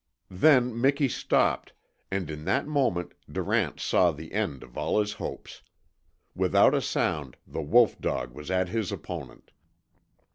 Then 0.31 0.81
Miki 0.81 1.07
stopped, 1.07 1.73
and 2.09 2.31
in 2.31 2.43
that 2.45 2.65
moment 2.65 3.13
Durant 3.31 3.79
saw 3.79 4.09
the 4.11 4.31
end 4.33 4.63
of 4.63 4.75
all 4.75 4.99
his 4.99 5.13
hopes. 5.13 5.61
Without 6.33 6.73
a 6.73 6.81
sound 6.81 7.37
the 7.45 7.61
wolf 7.61 7.99
dog 8.01 8.33
was 8.33 8.49
at 8.49 8.69
his 8.69 8.91
opponent. 8.91 9.51